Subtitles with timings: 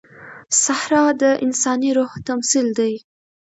[0.63, 2.93] صحرا د انساني روح تمثیل دی.